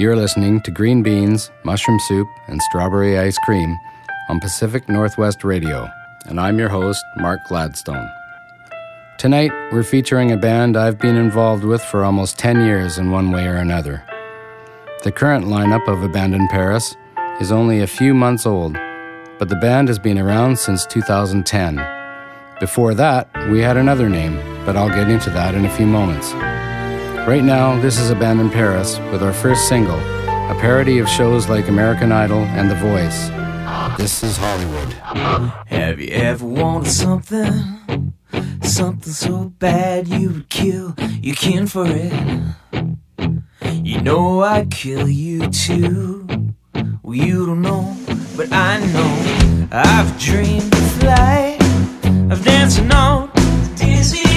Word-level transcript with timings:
You're 0.00 0.14
listening 0.14 0.60
to 0.60 0.70
Green 0.70 1.02
Beans, 1.02 1.50
Mushroom 1.64 1.98
Soup, 1.98 2.28
and 2.46 2.62
Strawberry 2.62 3.18
Ice 3.18 3.36
Cream 3.38 3.76
on 4.28 4.38
Pacific 4.38 4.88
Northwest 4.88 5.42
Radio, 5.42 5.90
and 6.26 6.38
I'm 6.38 6.56
your 6.56 6.68
host, 6.68 7.04
Mark 7.16 7.40
Gladstone. 7.48 8.08
Tonight, 9.18 9.50
we're 9.72 9.82
featuring 9.82 10.30
a 10.30 10.36
band 10.36 10.76
I've 10.76 11.00
been 11.00 11.16
involved 11.16 11.64
with 11.64 11.82
for 11.82 12.04
almost 12.04 12.38
10 12.38 12.64
years 12.64 12.96
in 12.96 13.10
one 13.10 13.32
way 13.32 13.48
or 13.48 13.56
another. 13.56 14.04
The 15.02 15.10
current 15.10 15.46
lineup 15.46 15.88
of 15.88 16.04
Abandon 16.04 16.46
Paris 16.46 16.94
is 17.40 17.50
only 17.50 17.80
a 17.80 17.88
few 17.88 18.14
months 18.14 18.46
old, 18.46 18.74
but 19.40 19.48
the 19.48 19.56
band 19.56 19.88
has 19.88 19.98
been 19.98 20.20
around 20.20 20.60
since 20.60 20.86
2010. 20.86 21.84
Before 22.60 22.94
that, 22.94 23.28
we 23.50 23.58
had 23.62 23.76
another 23.76 24.08
name, 24.08 24.36
but 24.64 24.76
I'll 24.76 24.88
get 24.90 25.10
into 25.10 25.30
that 25.30 25.56
in 25.56 25.64
a 25.64 25.76
few 25.76 25.86
moments. 25.86 26.32
Right 27.28 27.44
now, 27.44 27.78
this 27.78 27.98
is 27.98 28.08
Abandon 28.08 28.48
Paris 28.48 28.98
with 29.12 29.22
our 29.22 29.34
first 29.34 29.68
single, 29.68 29.98
a 29.98 30.56
parody 30.58 30.98
of 30.98 31.06
shows 31.06 31.46
like 31.46 31.68
American 31.68 32.10
Idol 32.10 32.38
and 32.38 32.70
The 32.70 32.74
Voice. 32.76 33.28
This 33.98 34.22
is 34.22 34.38
Hollywood. 34.38 34.94
Have 35.66 36.00
you 36.00 36.08
ever 36.08 36.46
wanted 36.46 36.90
something? 36.90 38.14
Something 38.62 39.12
so 39.12 39.52
bad 39.58 40.08
you 40.08 40.30
would 40.30 40.48
kill 40.48 40.94
your 41.20 41.36
kin 41.36 41.66
for 41.66 41.84
it? 41.86 42.14
You 43.74 44.00
know 44.00 44.40
I'd 44.40 44.70
kill 44.70 45.06
you 45.06 45.50
too. 45.50 46.26
Well, 47.02 47.14
you 47.14 47.44
don't 47.44 47.60
know, 47.60 47.94
but 48.38 48.50
I 48.50 48.78
know. 48.86 49.68
I've 49.70 50.18
dreamed 50.18 50.72
of 50.72 50.92
flight, 50.92 51.60
of 52.32 52.42
dancing 52.42 52.90
on 52.90 53.30
dizzy 53.76 54.27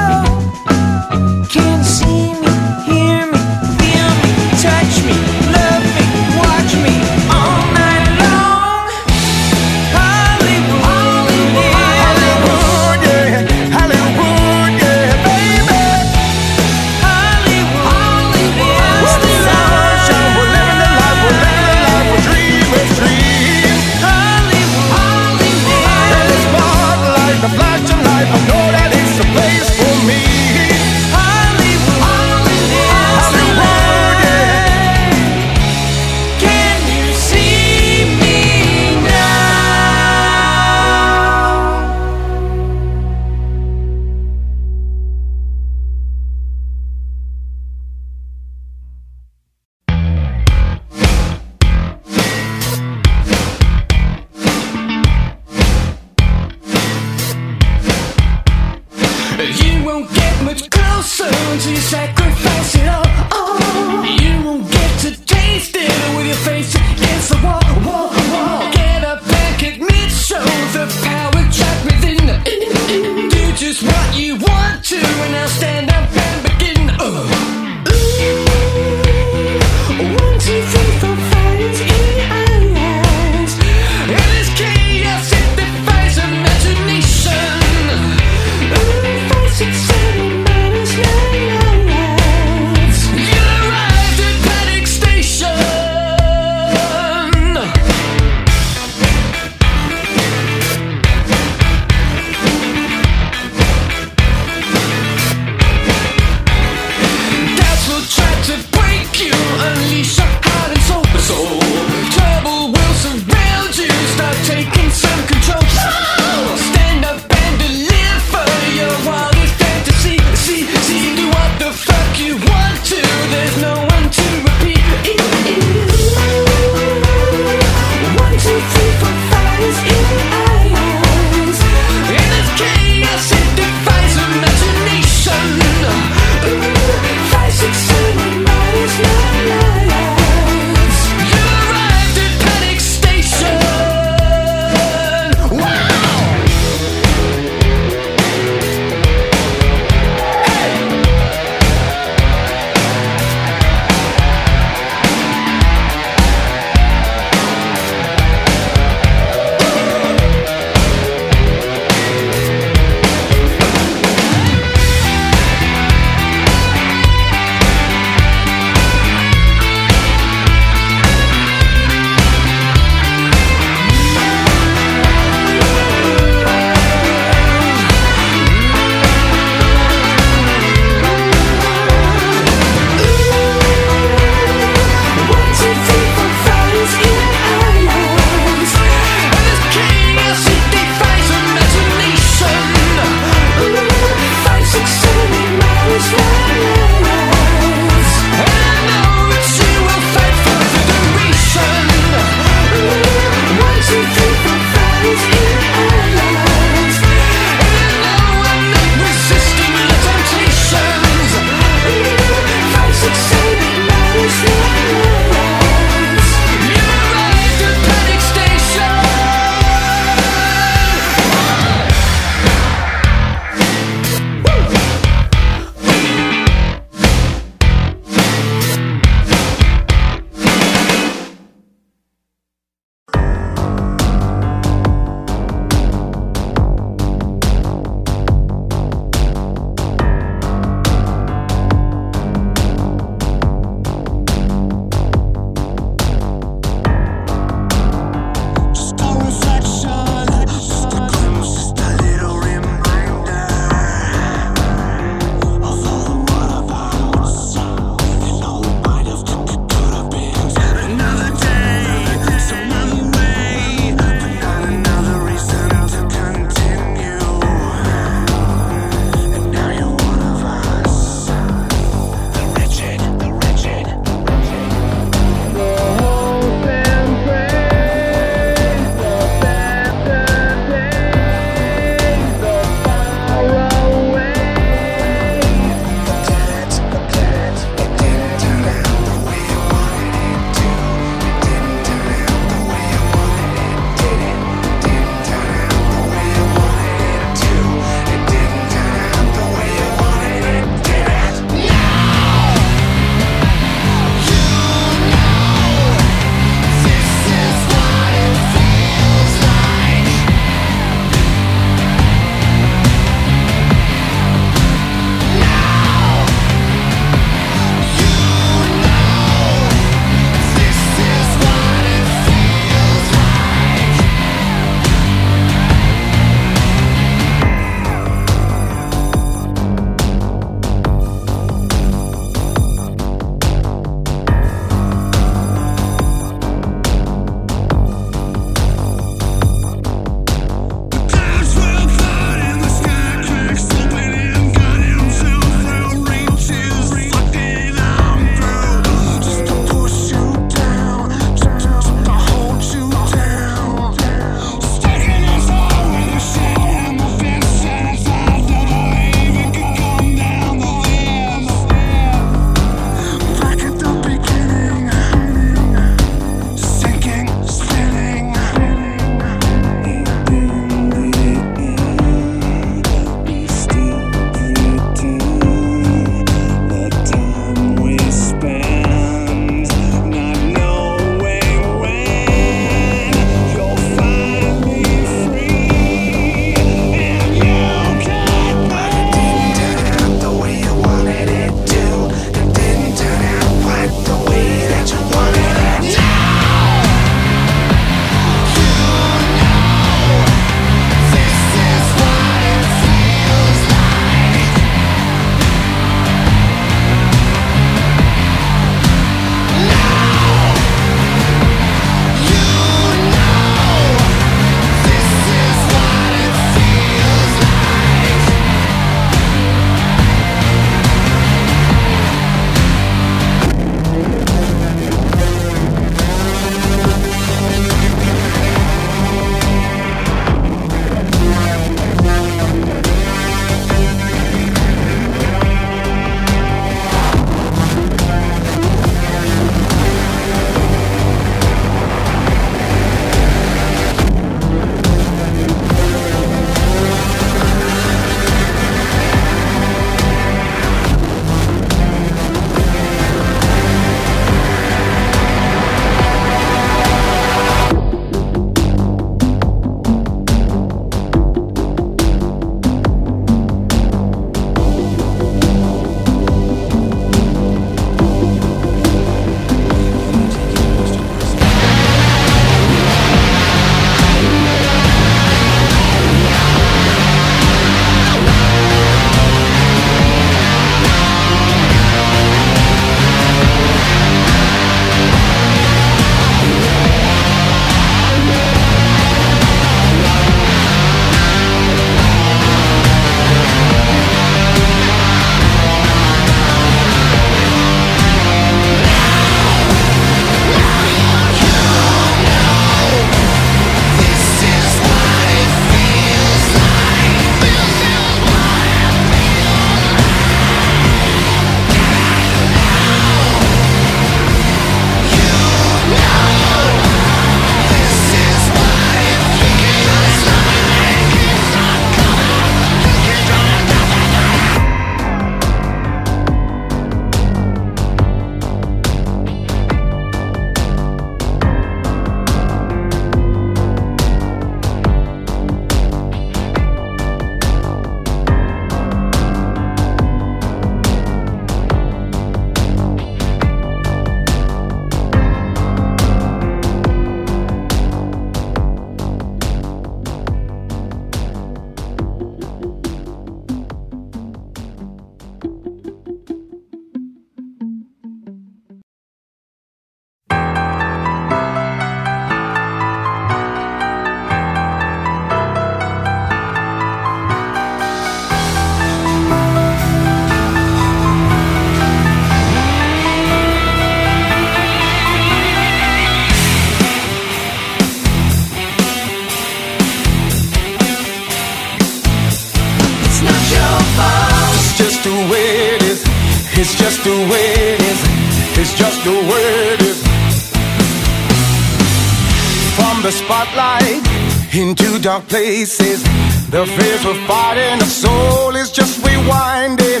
dark 595.04 595.28
places. 595.28 596.02
The 596.48 596.64
fears 596.64 597.04
we're 597.04 597.26
fighting, 597.26 597.78
the 597.78 597.84
soul 597.84 598.56
is 598.56 598.72
just 598.72 599.02
rewinding. 599.02 600.00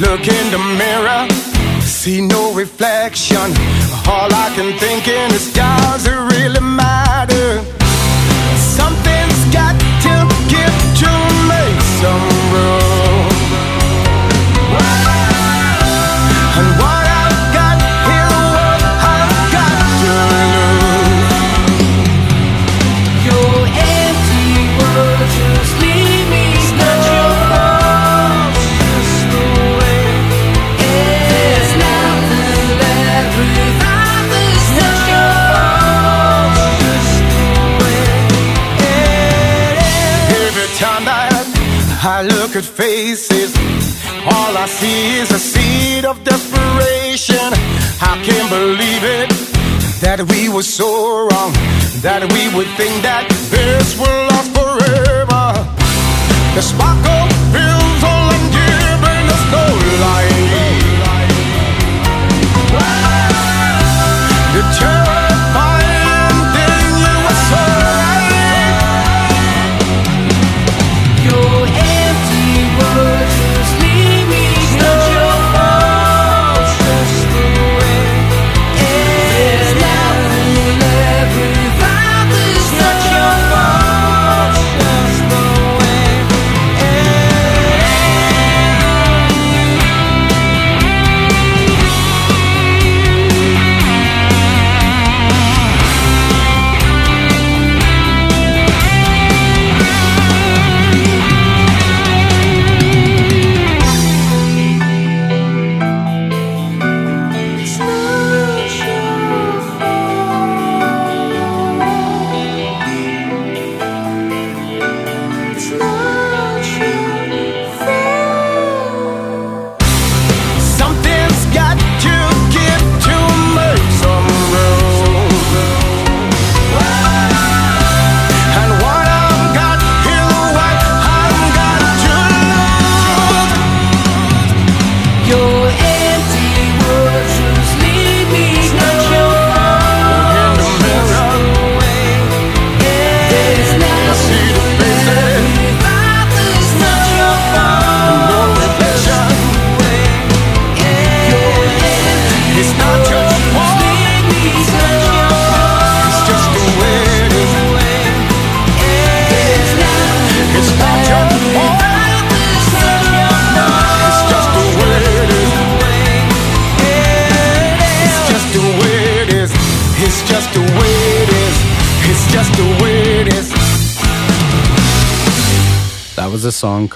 Look 0.00 0.28
in 0.28 0.50
the 0.52 0.62
mirror, 0.78 1.26
see 1.80 2.20
no 2.20 2.54
reflection. 2.54 3.50
All 4.06 4.32
I 4.32 4.52
can 4.54 4.78
think 4.78 5.08
in 5.08 5.34
is 5.34 5.52
does 5.52 6.06
it 6.06 6.18
really 6.36 6.60
matter? 6.60 7.64
Something's 8.78 9.42
got 9.52 9.74
to 10.06 10.14
give 10.46 10.76
to 11.02 11.10
make 11.50 11.80
some 12.00 12.22
room. 12.54 12.83
Faces, 43.14 43.54
all 44.26 44.56
I 44.56 44.66
see 44.66 45.18
is 45.18 45.30
a 45.30 45.38
seed 45.38 46.04
of 46.04 46.24
desperation. 46.24 47.48
I 48.00 48.20
can't 48.24 48.50
believe 48.50 49.04
it 49.04 49.30
that 50.00 50.20
we 50.30 50.48
were 50.48 50.62
so 50.62 51.28
wrong, 51.28 51.52
that 52.02 52.22
we 52.34 52.42
would 52.56 52.68
think 52.76 53.02
that 53.02 53.28
this 53.50 53.96
will 53.98 54.26
last 54.30 54.50
forever. 54.54 54.93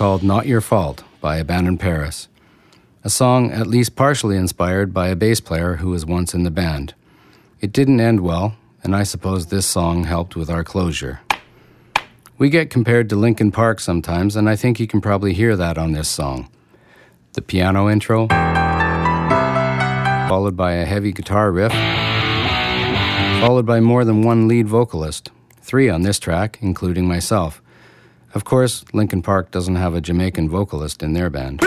Called 0.09 0.23
Not 0.23 0.47
Your 0.47 0.63
Fault 0.63 1.05
by 1.21 1.37
Abandon 1.37 1.77
Paris. 1.77 2.29
A 3.05 3.11
song 3.11 3.51
at 3.53 3.67
least 3.67 3.95
partially 3.95 4.39
inspired 4.39 4.95
by 4.95 5.09
a 5.09 5.15
bass 5.15 5.39
player 5.39 5.77
who 5.77 5.91
was 5.91 6.07
once 6.07 6.33
in 6.33 6.45
the 6.45 6.51
band. 6.51 6.95
It 7.61 7.73
didn't 7.73 8.01
end 8.01 8.21
well, 8.21 8.57
and 8.83 8.97
I 8.97 9.03
suppose 9.03 9.45
this 9.45 9.67
song 9.67 10.05
helped 10.05 10.35
with 10.35 10.49
our 10.49 10.65
closure. 10.65 11.21
We 12.39 12.49
get 12.49 12.71
compared 12.71 13.11
to 13.11 13.17
Linkin 13.17 13.53
Park 13.53 13.81
sometimes, 13.81 14.35
and 14.35 14.49
I 14.49 14.57
think 14.57 14.81
you 14.81 14.87
can 14.87 15.03
probably 15.03 15.35
hear 15.35 15.57
that 15.57 15.77
on 15.77 15.93
this 15.93 16.09
song. 16.09 16.49
The 17.35 17.43
piano 17.43 17.91
intro, 17.91 18.29
followed 20.27 20.57
by 20.57 20.73
a 20.73 20.87
heavy 20.87 21.13
guitar 21.13 21.53
riff, 21.53 21.73
followed 23.43 23.67
by 23.67 23.81
more 23.81 24.07
than 24.07 24.23
one 24.23 24.49
lead 24.49 24.69
vocalist, 24.69 25.31
three 25.61 25.91
on 25.91 26.01
this 26.01 26.19
track, 26.19 26.57
including 26.63 27.07
myself. 27.07 27.61
Of 28.35 28.45
course, 28.45 28.85
Linkin 28.93 29.23
Park 29.23 29.51
doesn't 29.51 29.77
have 29.77 29.95
a 29.95 30.01
Jamaican 30.01 30.49
vocalist 30.49 31.03
in 31.03 31.15
their 31.15 31.31
band. 31.31 31.63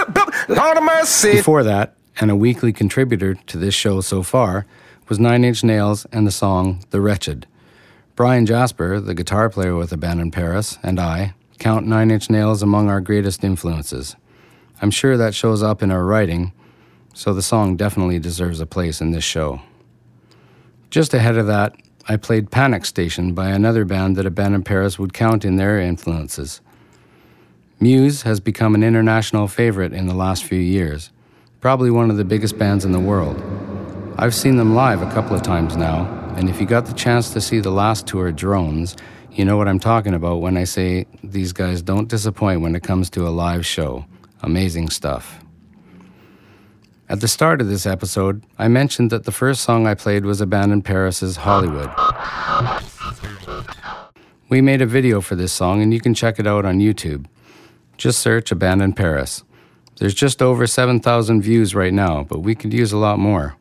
Lord 0.47 0.77
of 0.77 0.83
mercy. 0.83 1.33
Before 1.33 1.63
that, 1.63 1.95
and 2.19 2.29
a 2.29 2.35
weekly 2.35 2.71
contributor 2.71 3.33
to 3.33 3.57
this 3.57 3.73
show 3.73 4.01
so 4.01 4.21
far, 4.23 4.65
was 5.09 5.19
Nine 5.19 5.43
Inch 5.43 5.63
Nails 5.63 6.05
and 6.11 6.25
the 6.25 6.31
song 6.31 6.83
The 6.91 7.01
Wretched. 7.01 7.47
Brian 8.15 8.45
Jasper, 8.45 8.99
the 8.99 9.15
guitar 9.15 9.49
player 9.49 9.75
with 9.75 9.89
the 9.89 9.97
band 9.97 10.21
in 10.21 10.31
Paris, 10.31 10.77
and 10.83 10.99
I 10.99 11.33
count 11.59 11.87
Nine 11.87 12.11
Inch 12.11 12.29
Nails 12.29 12.61
among 12.61 12.89
our 12.89 13.01
greatest 13.01 13.43
influences. 13.43 14.15
I'm 14.81 14.91
sure 14.91 15.17
that 15.17 15.35
shows 15.35 15.63
up 15.63 15.81
in 15.81 15.91
our 15.91 16.05
writing, 16.05 16.53
so 17.13 17.33
the 17.33 17.41
song 17.41 17.75
definitely 17.75 18.19
deserves 18.19 18.59
a 18.59 18.65
place 18.65 19.01
in 19.01 19.11
this 19.11 19.23
show. 19.23 19.61
Just 20.89 21.13
ahead 21.13 21.37
of 21.37 21.47
that, 21.47 21.75
I 22.07 22.17
played 22.17 22.49
Panic 22.49 22.85
Station 22.85 23.33
by 23.33 23.49
another 23.49 23.85
band 23.85 24.15
that 24.15 24.25
Abandon 24.25 24.63
Paris 24.63 24.97
would 24.97 25.13
count 25.13 25.45
in 25.45 25.57
their 25.57 25.79
influences. 25.79 26.59
Muse 27.79 28.23
has 28.23 28.39
become 28.39 28.73
an 28.73 28.83
international 28.83 29.47
favorite 29.47 29.93
in 29.93 30.07
the 30.07 30.15
last 30.15 30.43
few 30.43 30.59
years, 30.59 31.11
probably 31.59 31.91
one 31.91 32.09
of 32.09 32.17
the 32.17 32.23
biggest 32.23 32.57
bands 32.57 32.85
in 32.85 32.91
the 32.91 32.99
world. 32.99 33.41
I've 34.17 34.33
seen 34.33 34.57
them 34.57 34.73
live 34.73 35.01
a 35.01 35.11
couple 35.11 35.35
of 35.35 35.43
times 35.43 35.75
now, 35.77 36.05
and 36.35 36.49
if 36.49 36.59
you 36.59 36.65
got 36.65 36.87
the 36.87 36.93
chance 36.93 37.31
to 37.31 37.41
see 37.41 37.59
the 37.59 37.71
last 37.71 38.07
tour, 38.07 38.31
Drones, 38.31 38.95
you 39.31 39.45
know 39.45 39.57
what 39.57 39.67
I'm 39.67 39.79
talking 39.79 40.13
about 40.13 40.41
when 40.41 40.57
I 40.57 40.63
say 40.63 41.05
these 41.23 41.53
guys 41.53 41.81
don't 41.81 42.07
disappoint 42.07 42.61
when 42.61 42.75
it 42.75 42.83
comes 42.83 43.09
to 43.11 43.27
a 43.27 43.29
live 43.29 43.65
show. 43.65 44.05
Amazing 44.41 44.89
stuff. 44.89 45.39
At 47.11 47.19
the 47.19 47.27
start 47.27 47.59
of 47.59 47.67
this 47.67 47.85
episode, 47.85 48.41
I 48.57 48.69
mentioned 48.69 49.09
that 49.09 49.25
the 49.25 49.33
first 49.33 49.63
song 49.63 49.85
I 49.85 49.95
played 49.95 50.23
was 50.23 50.39
Abandon 50.39 50.81
Paris's 50.81 51.35
Hollywood. 51.35 51.89
We 54.47 54.61
made 54.61 54.81
a 54.81 54.85
video 54.85 55.19
for 55.19 55.35
this 55.35 55.51
song, 55.51 55.81
and 55.81 55.93
you 55.93 55.99
can 55.99 56.13
check 56.13 56.39
it 56.39 56.47
out 56.47 56.63
on 56.63 56.79
YouTube. 56.79 57.25
Just 57.97 58.19
search 58.19 58.49
Abandon 58.49 58.93
Paris. 58.93 59.43
There's 59.97 60.13
just 60.13 60.41
over 60.41 60.65
7,000 60.65 61.41
views 61.41 61.75
right 61.75 61.91
now, 61.91 62.23
but 62.23 62.43
we 62.43 62.55
could 62.55 62.71
use 62.71 62.93
a 62.93 62.97
lot 62.97 63.19
more. 63.19 63.57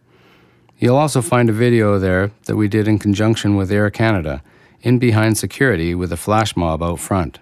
You'll 0.79 0.95
also 0.95 1.21
find 1.21 1.51
a 1.51 1.53
video 1.53 1.99
there 1.99 2.31
that 2.45 2.55
we 2.55 2.69
did 2.69 2.87
in 2.87 3.01
conjunction 3.01 3.57
with 3.57 3.73
Air 3.73 3.91
Canada, 3.91 4.45
in 4.83 5.01
behind 5.01 5.39
security 5.39 5.93
with 5.93 6.13
a 6.13 6.17
flash 6.17 6.57
mob 6.57 6.85
out 6.85 7.01
front. 7.01 7.41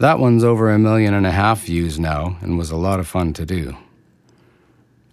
That 0.00 0.18
one's 0.18 0.42
over 0.42 0.72
a 0.72 0.78
million 0.80 1.14
and 1.14 1.24
a 1.24 1.30
half 1.30 1.66
views 1.66 2.00
now 2.00 2.36
and 2.40 2.58
was 2.58 2.72
a 2.72 2.76
lot 2.76 2.98
of 2.98 3.06
fun 3.06 3.32
to 3.34 3.46
do. 3.46 3.76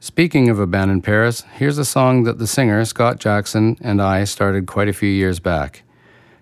Speaking 0.04 0.50
of 0.50 0.60
Abandon 0.60 1.04
Paris, 1.04 1.44
here's 1.54 1.78
a 1.78 1.86
song 1.86 2.24
that 2.24 2.40
the 2.40 2.48
singer 2.48 2.84
Scott 2.86 3.20
Jackson 3.20 3.78
and 3.82 4.02
I 4.02 4.24
started 4.24 4.66
quite 4.66 4.88
a 4.88 4.94
few 4.94 5.08
years 5.08 5.40
back. 5.40 5.84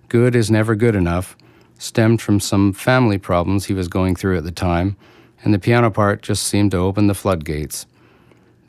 Good 0.08 0.34
is 0.34 0.50
Never 0.50 0.76
Good 0.76 0.95
Enough, 0.95 1.36
stemmed 1.78 2.22
from 2.22 2.39
some 2.39 2.72
family 2.72 3.17
problems 3.17 3.65
he 3.65 3.74
was 3.74 3.89
going 3.89 4.15
through 4.15 4.38
at 4.38 4.45
the 4.45 4.52
time, 4.54 4.95
and 5.43 5.54
the 5.54 5.60
piano 5.60 5.91
part 5.91 6.22
just 6.22 6.43
seemed 6.43 6.72
to 6.72 6.78
open 6.78 7.08
the 7.08 7.13
floodgates. 7.13 7.86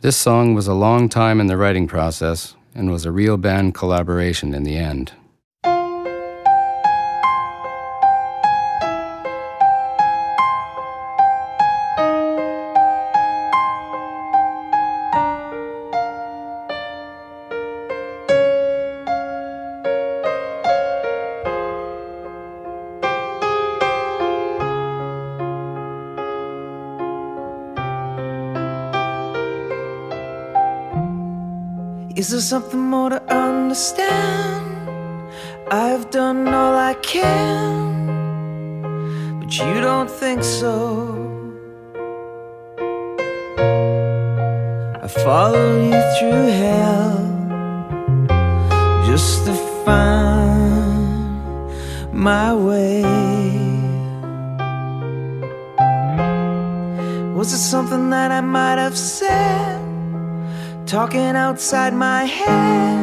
This 0.00 0.16
song 0.16 0.54
was 0.54 0.66
a 0.66 0.74
long 0.74 1.08
time 1.08 1.40
in 1.40 1.46
the 1.46 1.56
writing 1.56 1.86
process 1.86 2.56
and 2.74 2.90
was 2.90 3.04
a 3.04 3.12
real 3.12 3.36
band 3.36 3.76
collaboration 3.76 4.54
in 4.54 4.64
the 4.64 4.76
end. 4.76 5.12
Something 32.40 32.80
more 32.80 33.10
to 33.10 33.19
talking 61.10 61.34
outside 61.34 61.92
my 61.92 62.24
head 62.24 62.99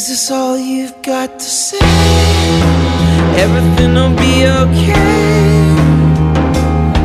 Is 0.00 0.08
this 0.08 0.30
all 0.30 0.56
you've 0.56 1.02
got 1.02 1.38
to 1.38 1.44
say? 1.44 1.78
Everything 3.36 3.92
will 3.92 4.16
be 4.16 4.46
okay. 4.46 4.94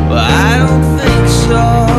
Well, 0.07 0.23
I 0.23 0.59
don't 0.59 0.97
think 0.97 1.27
so. 1.27 1.94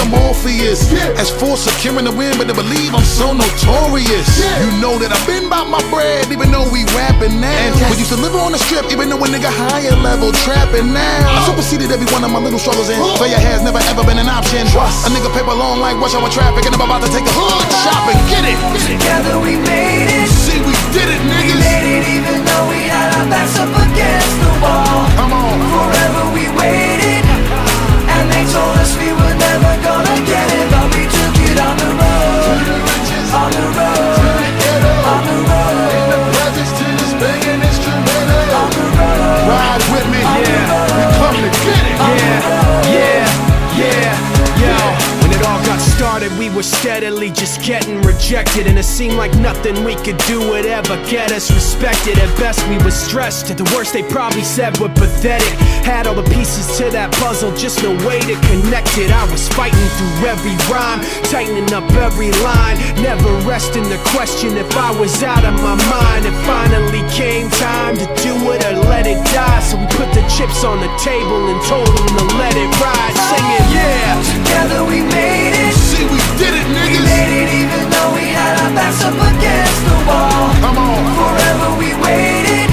Not 0.00 0.10
call 0.10 0.30
a 0.30 0.36
nigga 0.36 0.40
Morpheus. 0.40 0.92
As 1.18 1.30
for 1.30 1.56
securing 1.56 2.04
the 2.04 2.12
win, 2.12 2.36
but 2.38 2.48
to 2.48 2.54
believe 2.54 2.94
I'm 2.94 3.04
so 3.04 3.32
notorious. 3.32 4.28
You 4.64 4.70
know 4.80 4.98
that 4.98 5.12
I've 5.12 5.26
been 5.26 5.46
about 5.46 5.68
my 5.68 5.82
bread, 5.90 6.30
even 6.32 6.50
though 6.50 6.68
we 6.70 6.84
rapping 6.96 7.40
now. 7.40 7.90
We 7.90 7.98
used 7.98 8.12
to 8.12 8.20
live 8.20 8.34
on 8.34 8.52
the 8.52 8.58
strip, 8.58 8.86
even 8.92 9.08
though 9.10 9.20
a 9.20 9.28
nigga 9.28 9.50
higher 9.50 9.96
level 10.00 10.32
trapping 10.32 10.92
now. 10.92 11.36
I 11.36 11.44
superseded 11.46 11.90
every 11.90 12.08
one 12.12 12.24
of 12.24 12.30
my 12.30 12.40
little 12.40 12.58
struggles 12.58 12.88
and 12.88 13.00
uh-huh. 13.00 13.18
failure 13.20 13.40
has 13.40 13.62
never 13.62 13.80
ever 13.90 14.04
been 14.04 14.18
an 14.18 14.28
option. 14.30 14.66
A 14.66 15.08
nigga 15.10 15.30
paper 15.34 15.54
long 15.54 15.80
like 15.80 15.96
rush 15.98 16.14
hour 16.14 16.30
traffic, 16.30 16.64
and 16.66 16.74
I'm 16.74 16.84
about 16.84 17.02
to 17.04 17.10
take 17.10 17.26
a 17.26 17.32
uh-huh. 17.32 17.60
hood 17.60 17.68
shopping. 17.84 18.18
Get 18.30 18.44
it! 18.46 18.58
Together 18.90 19.38
we 19.38 19.54
made 19.60 20.08
it. 20.10 20.28
See, 20.30 20.58
we 20.62 20.74
did 20.94 21.08
it, 21.08 21.22
niggas. 21.26 21.46
We 21.46 21.62
niggas. 21.62 21.62
made 21.62 21.86
it 22.00 22.04
even 22.10 22.36
though 22.42 22.66
we 22.70 22.80
had 22.90 23.08
our 23.18 23.26
backs 23.28 23.54
up 23.60 23.70
against 23.70 24.34
the 24.42 24.52
wall. 24.62 25.06
Come 25.14 25.32
on. 25.34 25.56
Forever 25.70 26.22
we 26.34 26.44
waited, 26.58 27.22
and 27.22 28.24
they 28.32 28.44
told 28.50 28.74
us 28.82 28.96
we 28.98 29.14
were 29.14 29.34
never 29.38 29.69
were 46.60 46.76
steadily 46.84 47.30
just 47.30 47.64
getting 47.64 48.02
rejected. 48.02 48.66
And 48.66 48.78
it 48.78 48.84
seemed 48.84 49.14
like 49.14 49.32
nothing 49.38 49.82
we 49.82 49.94
could 49.94 50.18
do 50.28 50.38
would 50.50 50.66
ever 50.66 50.96
get 51.08 51.32
us 51.32 51.50
respected. 51.50 52.18
At 52.18 52.28
best, 52.36 52.60
we 52.68 52.76
were 52.84 52.90
stressed. 52.90 53.50
At 53.50 53.56
the 53.56 53.64
worst, 53.72 53.94
they 53.94 54.02
probably 54.02 54.44
said 54.44 54.78
we're 54.78 54.92
pathetic. 54.92 55.54
Had 55.88 56.06
all 56.06 56.14
the 56.14 56.28
pieces 56.28 56.76
to 56.76 56.90
that 56.90 57.12
puzzle, 57.16 57.56
just 57.56 57.82
no 57.82 57.96
way 58.06 58.20
to 58.20 58.36
connect 58.52 58.92
it. 58.98 59.08
I 59.08 59.24
was 59.32 59.48
fighting 59.56 59.88
through 59.96 60.28
every 60.28 60.52
rhyme, 60.68 61.00
tightening 61.32 61.72
up 61.72 61.88
every 61.96 62.28
line. 62.44 62.76
Never 63.00 63.32
resting 63.48 63.88
the 63.88 64.00
question 64.12 64.60
if 64.60 64.68
I 64.76 64.92
was 65.00 65.22
out 65.22 65.48
of 65.48 65.56
my 65.64 65.80
mind. 65.88 66.28
It 66.28 66.36
finally 66.44 67.00
came 67.08 67.48
time 67.56 67.96
to 67.96 68.06
do 68.20 68.36
it 68.52 68.60
or 68.68 68.76
let 68.84 69.08
it 69.08 69.20
die. 69.32 69.60
So 69.64 69.80
we 69.80 69.88
put 69.96 70.12
the 70.12 70.24
chips 70.28 70.60
on 70.60 70.76
the 70.84 70.92
table 71.00 71.40
and 71.48 71.58
told 71.72 71.88
them 71.88 72.12
to 72.20 72.24
let 72.36 72.52
it 72.52 72.70
ride. 72.84 73.16
Singing, 73.32 73.66
yeah. 73.72 74.12
Together 74.28 74.84
we 74.84 75.00
made 75.08 75.56
it. 75.56 75.79
See, 75.90 76.04
we 76.06 76.20
did 76.38 76.54
it, 76.54 76.66
We 76.70 76.98
made 77.02 77.32
it 77.42 77.48
even 77.62 77.82
though 77.90 78.10
we 78.14 78.26
had 78.30 78.54
our 78.62 78.72
backs 78.78 79.02
up 79.04 79.14
against 79.14 79.80
the 79.88 79.96
wall. 80.06 80.46
Come 80.62 80.78
on. 80.78 81.02
Forever 81.18 81.68
we 81.82 81.90
waited, 82.04 82.70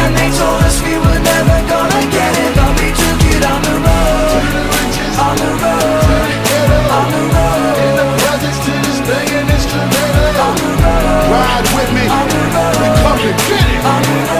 and 0.00 0.10
they 0.16 0.30
told 0.38 0.60
us 0.68 0.76
we 0.86 0.94
were 0.94 1.20
never 1.32 1.58
gonna 1.72 2.02
get 2.14 2.32
it, 2.44 2.50
but 2.54 2.70
we 2.78 2.88
took 2.94 3.20
it 3.34 3.42
on 3.52 3.60
the 3.66 3.76
road, 3.86 4.42
on 5.26 5.34
the 5.42 5.52
road, 5.62 6.30
on 6.98 7.06
the 7.10 7.22
road, 7.34 7.74
on 10.38 10.54
the 10.62 10.70
road, 10.82 11.30
Ride 11.34 11.68
with 11.76 11.90
me. 11.96 12.04
on 12.08 12.26
the 12.30 12.38
We 12.38 12.48
road, 12.54 12.96
come 13.02 13.18
to 13.18 13.30
get 13.48 13.66
it. 13.74 13.84
on 13.84 14.02
the 14.02 14.16
road. 14.30 14.39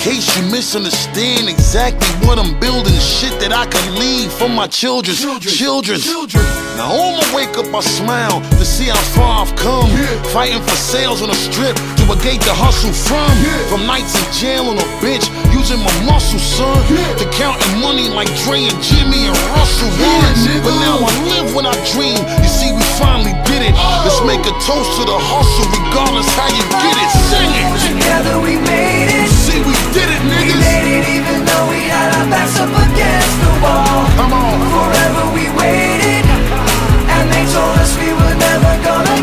Case 0.00 0.24
you 0.32 0.48
misunderstand 0.48 1.44
exactly 1.44 2.08
what 2.24 2.40
I'm 2.40 2.56
building, 2.56 2.96
shit 2.96 3.36
that 3.44 3.52
I 3.52 3.68
can 3.68 3.84
leave 4.00 4.32
for 4.32 4.48
my 4.48 4.64
children's 4.64 5.20
children. 5.44 6.00
Children. 6.00 6.40
Now 6.80 6.88
on 6.88 7.20
my 7.20 7.28
wake 7.36 7.52
up, 7.60 7.68
I 7.68 7.84
smile 7.84 8.40
to 8.56 8.64
see 8.64 8.88
how 8.88 8.96
far 9.12 9.44
I've 9.44 9.52
come. 9.60 9.92
Fighting 10.32 10.64
for 10.64 10.78
sales 10.80 11.20
on 11.20 11.28
the 11.28 11.36
strip 11.36 11.76
to 11.76 12.04
a 12.08 12.16
gate 12.24 12.40
to 12.48 12.54
hustle 12.56 12.96
from. 12.96 13.28
From 13.68 13.84
nights 13.84 14.16
in 14.16 14.24
jail 14.40 14.72
on 14.72 14.80
a 14.80 14.88
bench, 15.04 15.28
using 15.52 15.84
my 15.84 15.92
muscle, 16.08 16.40
son. 16.40 16.80
To 17.20 17.26
counting 17.36 17.76
money 17.84 18.08
like 18.08 18.32
Dre 18.48 18.64
and 18.72 18.80
Jimmy 18.80 19.28
and 19.28 19.36
Russell 19.52 19.92
once. 20.00 20.48
But 20.64 20.80
now 20.80 20.96
I 20.96 21.12
live 21.28 21.52
when 21.52 21.68
I 21.68 21.76
dream. 21.92 22.16
You 22.40 22.48
see, 22.48 22.72
we 22.72 22.80
finally 22.96 23.36
did 23.44 23.68
it. 23.68 23.76
Let's 24.00 24.24
make 24.24 24.40
a 24.48 24.54
toast 24.64 24.96
to 24.96 25.04
the 25.04 25.18
hustle, 25.28 25.68
regardless 25.76 26.28
how 26.40 26.48
you 26.48 26.64
get 26.72 26.96
it. 27.04 27.10
Sing 27.28 27.52
it. 27.52 27.68
Together 27.84 28.40
we 28.40 28.56
made 28.64 28.80
it. 28.80 28.80
See, 28.80 28.96
we 28.96 28.99
did 29.92 30.06
it, 30.06 30.22
We 30.22 30.54
made 30.54 30.86
it 30.86 31.04
even 31.18 31.44
though 31.44 31.66
we 31.66 31.90
had 31.90 32.14
our 32.14 32.26
backs 32.30 32.56
up 32.62 32.70
against 32.70 33.34
the 33.42 33.52
wall. 33.62 34.06
Come 34.14 34.32
on. 34.32 34.58
Forever 34.70 35.24
we 35.34 35.44
waited, 35.58 36.24
and 37.10 37.24
they 37.32 37.44
told 37.50 37.74
us 37.82 37.90
we 37.98 38.10
were 38.14 38.36
never 38.38 38.72
gonna 38.86 39.18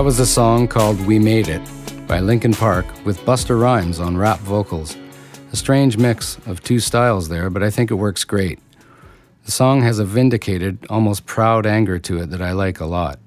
That 0.00 0.06
was 0.06 0.18
a 0.18 0.24
song 0.24 0.66
called 0.66 0.98
We 1.04 1.18
Made 1.18 1.48
It 1.48 1.60
by 2.06 2.20
Linkin 2.20 2.54
Park 2.54 2.86
with 3.04 3.20
Busta 3.26 3.60
Rhymes 3.60 4.00
on 4.00 4.16
rap 4.16 4.38
vocals. 4.38 4.96
A 5.52 5.56
strange 5.56 5.98
mix 5.98 6.38
of 6.46 6.62
two 6.62 6.80
styles 6.80 7.28
there, 7.28 7.50
but 7.50 7.62
I 7.62 7.68
think 7.68 7.90
it 7.90 7.96
works 7.96 8.24
great. 8.24 8.60
The 9.44 9.50
song 9.50 9.82
has 9.82 9.98
a 9.98 10.06
vindicated, 10.06 10.86
almost 10.88 11.26
proud 11.26 11.66
anger 11.66 11.98
to 11.98 12.18
it 12.20 12.30
that 12.30 12.40
I 12.40 12.52
like 12.52 12.80
a 12.80 12.86
lot. 12.86 13.18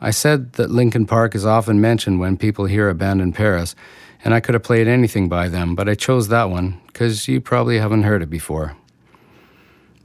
I 0.00 0.10
said 0.10 0.54
that 0.54 0.72
Linkin 0.72 1.06
Park 1.06 1.36
is 1.36 1.46
often 1.46 1.80
mentioned 1.80 2.18
when 2.18 2.36
people 2.36 2.64
hear 2.64 2.88
Abandon 2.88 3.32
Paris, 3.32 3.76
and 4.24 4.34
I 4.34 4.40
could 4.40 4.54
have 4.54 4.64
played 4.64 4.88
anything 4.88 5.28
by 5.28 5.48
them, 5.48 5.76
but 5.76 5.88
I 5.88 5.94
chose 5.94 6.26
that 6.26 6.50
one 6.50 6.80
because 6.88 7.28
you 7.28 7.40
probably 7.40 7.78
haven't 7.78 8.02
heard 8.02 8.20
it 8.20 8.30
before. 8.30 8.76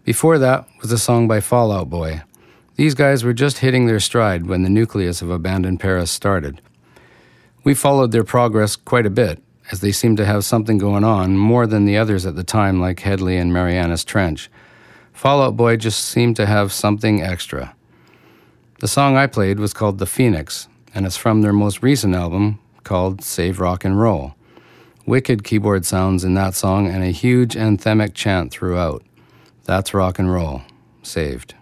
Before 0.04 0.38
that 0.38 0.68
was 0.84 0.92
a 0.92 1.00
song 1.00 1.28
by 1.28 1.40
Fall 1.40 1.72
Out 1.72 1.90
Boy. 1.90 2.22
These 2.76 2.94
guys 2.94 3.24
were 3.24 3.34
just 3.34 3.60
hitting 3.60 3.86
their 3.86 4.02
stride 4.02 4.48
when 4.48 4.64
the 4.64 4.70
nucleus 4.70 5.22
of 5.22 5.30
Abandon 5.30 5.78
Paris 5.78 6.12
started. 6.12 6.60
We 7.64 7.74
followed 7.74 8.12
their 8.12 8.26
progress 8.26 8.76
quite 8.76 9.06
a 9.06 9.10
bit, 9.10 9.42
as 9.72 9.80
they 9.80 9.94
seemed 9.94 10.18
to 10.18 10.26
have 10.26 10.44
something 10.44 10.78
going 10.78 11.06
on 11.06 11.38
more 11.38 11.68
than 11.68 11.86
the 11.86 11.98
others 11.98 12.26
at 12.26 12.36
the 12.36 12.44
time, 12.44 12.82
like 12.82 13.00
Hedley 13.00 13.38
and 13.38 13.54
Marianas 13.54 14.04
Trench. 14.04 14.50
Fall 15.14 15.42
Out 15.42 15.56
Boy 15.56 15.78
just 15.78 16.04
seemed 16.04 16.36
to 16.36 16.46
have 16.46 16.74
something 16.74 17.24
extra. 17.24 17.74
The 18.80 18.90
song 18.90 19.16
I 19.16 19.28
played 19.28 19.58
was 19.58 19.74
called 19.74 19.98
The 19.98 20.06
Phoenix, 20.06 20.68
and 20.94 21.06
it's 21.06 21.16
from 21.16 21.42
their 21.42 21.54
most 21.54 21.82
recent 21.82 22.14
album 22.14 22.60
called 22.84 23.24
Save 23.24 23.62
Rock 23.62 23.86
and 23.86 23.98
Roll. 23.98 24.36
Wicked 25.06 25.46
keyboard 25.46 25.86
sounds 25.86 26.26
in 26.26 26.34
that 26.34 26.56
song 26.56 26.88
and 26.88 27.04
a 27.04 27.12
huge 27.12 27.56
anthemic 27.56 28.14
chant 28.14 28.52
throughout. 28.52 29.02
That's 29.64 29.94
rock 29.94 30.20
and 30.20 30.32
roll. 30.32 30.64
Saved. 31.04 31.56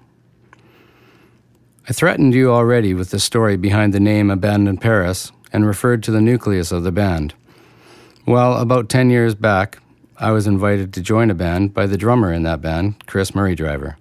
I 1.86 1.92
threatened 1.92 2.34
you 2.34 2.50
already 2.50 2.94
with 2.94 3.10
the 3.10 3.20
story 3.20 3.58
behind 3.58 3.94
the 3.94 4.00
name 4.00 4.32
Abandon 4.32 4.78
Paris 4.78 5.34
and 5.52 5.66
referred 5.66 6.02
to 6.04 6.12
the 6.12 6.22
nucleus 6.22 6.72
of 6.72 6.84
the 6.84 6.94
band. 6.94 7.34
Well, 8.26 8.58
about 8.58 8.88
10 8.88 9.10
years 9.10 9.36
back, 9.36 9.80
I 10.18 10.32
was 10.32 10.48
invited 10.48 10.94
to 10.94 11.02
join 11.02 11.30
a 11.30 11.36
band 11.36 11.74
by 11.74 11.88
the 11.88 11.98
drummer 11.98 12.32
in 12.32 12.44
that 12.44 12.62
band, 12.62 13.06
Chris 13.06 13.36
Murray 13.36 13.54
Driver. 13.54 13.98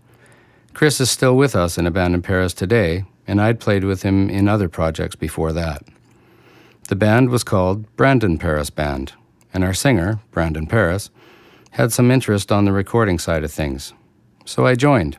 Chris 0.75 1.01
is 1.01 1.11
still 1.11 1.37
with 1.37 1.57
us 1.57 1.77
in 1.77 1.88
Abandon 1.88 2.23
Paris 2.23 2.55
today, 2.55 3.05
and 3.27 3.40
I'd 3.40 3.59
played 3.59 3.83
with 3.83 4.03
him 4.03 4.31
in 4.31 4.47
other 4.47 4.68
projects 4.68 5.16
before 5.16 5.53
that. 5.53 5.83
The 6.87 6.95
band 6.95 7.31
was 7.31 7.42
called 7.42 7.97
Brandon 7.97 8.38
Paris 8.38 8.71
Band, 8.71 9.14
and 9.53 9.64
our 9.64 9.75
singer, 9.75 10.21
Brandon 10.31 10.68
Paris, 10.68 11.11
had 11.73 11.92
some 11.92 12.12
interest 12.12 12.53
on 12.53 12.64
the 12.64 12.73
recording 12.73 13.18
side 13.18 13.42
of 13.42 13.51
things. 13.51 13.92
So 14.45 14.66
I 14.66 14.77
joined. 14.77 15.18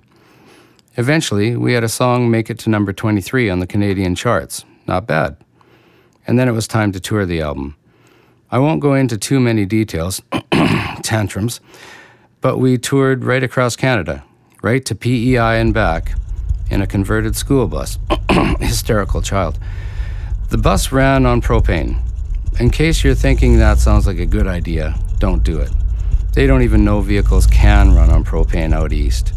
Eventually, 0.96 1.56
we 1.56 1.74
had 1.74 1.84
a 1.84 1.90
song 1.90 2.30
make 2.30 2.52
it 2.52 2.60
to 2.60 2.70
number 2.70 2.94
23 2.94 3.50
on 3.50 3.60
the 3.60 3.66
Canadian 3.66 4.14
charts. 4.14 4.64
Not 4.88 5.08
bad. 5.08 5.38
And 6.28 6.38
then 6.38 6.48
it 6.48 6.52
was 6.52 6.68
time 6.68 6.92
to 6.92 7.00
tour 7.00 7.26
the 7.26 7.42
album. 7.42 7.76
I 8.52 8.60
won't 8.60 8.80
go 8.80 8.94
into 8.94 9.18
too 9.18 9.40
many 9.40 9.66
details, 9.66 10.22
tantrums, 11.02 11.60
but 12.42 12.60
we 12.60 12.78
toured 12.78 13.24
right 13.24 13.42
across 13.42 13.76
Canada, 13.76 14.24
right 14.62 14.86
to 14.86 14.94
PEI 14.94 15.60
and 15.60 15.74
back, 15.74 16.14
in 16.70 16.82
a 16.82 16.88
converted 16.88 17.36
school 17.36 17.68
bus. 17.68 17.98
Hysterical 18.60 19.24
child. 19.24 19.58
The 20.50 20.60
bus 20.60 20.92
ran 20.92 21.26
on 21.26 21.42
propane. 21.42 22.00
In 22.60 22.70
case 22.70 23.04
you're 23.04 23.16
thinking 23.16 23.58
that 23.58 23.80
sounds 23.80 24.06
like 24.06 24.20
a 24.20 24.28
good 24.28 24.46
idea, 24.46 24.94
don't 25.18 25.42
do 25.42 25.60
it. 25.60 25.72
They 26.34 26.46
don't 26.46 26.62
even 26.62 26.86
know 26.86 27.02
vehicles 27.02 27.48
can 27.48 27.96
run 27.96 28.12
on 28.12 28.24
propane 28.24 28.74
out 28.74 28.94
east. 28.94 29.34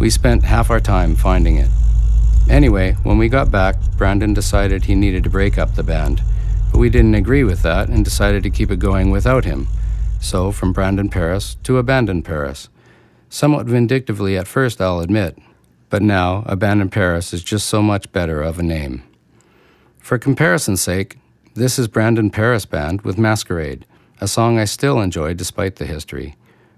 We 0.00 0.08
spent 0.08 0.44
half 0.44 0.70
our 0.70 0.80
time 0.80 1.14
finding 1.14 1.56
it. 1.56 1.68
Anyway, 2.48 2.94
when 3.02 3.18
we 3.18 3.28
got 3.28 3.50
back, 3.50 3.76
Brandon 3.98 4.32
decided 4.32 4.84
he 4.84 4.94
needed 4.94 5.24
to 5.24 5.30
break 5.30 5.58
up 5.58 5.74
the 5.74 5.82
band. 5.82 6.22
But 6.72 6.78
we 6.78 6.88
didn't 6.88 7.16
agree 7.16 7.44
with 7.44 7.60
that 7.62 7.90
and 7.90 8.02
decided 8.02 8.42
to 8.44 8.50
keep 8.50 8.70
it 8.70 8.78
going 8.78 9.10
without 9.10 9.44
him. 9.44 9.68
So, 10.18 10.52
from 10.52 10.72
Brandon 10.72 11.10
Paris 11.10 11.56
to 11.64 11.76
Abandon 11.76 12.22
Paris. 12.22 12.70
Somewhat 13.28 13.66
vindictively 13.66 14.38
at 14.38 14.48
first, 14.48 14.80
I'll 14.80 15.00
admit. 15.00 15.38
But 15.90 16.00
now, 16.00 16.44
Abandon 16.46 16.88
Paris 16.88 17.34
is 17.34 17.44
just 17.44 17.68
so 17.68 17.82
much 17.82 18.10
better 18.10 18.40
of 18.40 18.58
a 18.58 18.62
name. 18.62 19.02
For 19.98 20.18
comparison's 20.18 20.80
sake, 20.80 21.18
this 21.54 21.78
is 21.78 21.88
Brandon 21.88 22.30
Paris 22.30 22.64
Band 22.64 23.02
with 23.02 23.18
Masquerade, 23.18 23.84
a 24.18 24.26
song 24.26 24.58
I 24.58 24.64
still 24.64 24.98
enjoy 24.98 25.34
despite 25.34 25.76
the 25.76 25.84
history, 25.84 26.36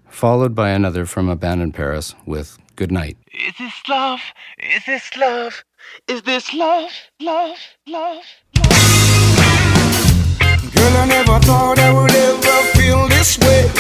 followed 0.09 0.57
by 0.57 0.70
another 0.70 1.07
from 1.07 1.29
Abandon 1.29 1.70
Paris 1.70 2.16
with 2.27 2.59
Good 2.83 2.91
Night. 2.91 3.16
Is 3.30 3.55
this 3.61 3.78
love? 3.89 4.20
Is 4.59 4.85
this 4.87 5.16
love? 5.16 5.64
Is 6.09 6.22
this 6.22 6.53
love? 6.53 6.91
Love? 7.20 7.57
Love? 7.87 8.26
Love? 8.59 8.74
Girl, 10.74 10.95
I 10.99 11.07
never 11.07 11.39
thought 11.47 11.78
I 11.78 11.93
would 11.95 12.11
ever 12.11 12.59
feel 12.74 13.07
this 13.07 13.39
way 13.39 13.70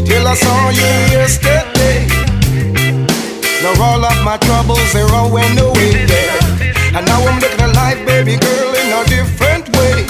until 0.00 0.26
I 0.26 0.32
saw 0.32 0.70
you 0.70 0.92
yesterday. 1.12 2.08
Now 3.60 3.76
all 3.84 4.02
of 4.02 4.16
my 4.24 4.38
troubles 4.38 4.94
they're 4.94 5.12
all 5.12 5.30
went 5.30 5.60
away, 5.60 6.08
yeah. 6.08 6.96
And 6.96 7.04
now 7.04 7.20
I'm 7.28 7.38
looking 7.44 7.60
at 7.60 7.74
life, 7.76 8.00
baby 8.06 8.40
girl, 8.40 8.72
in 8.80 8.88
a 8.96 9.04
different 9.12 9.68
way. 9.76 10.08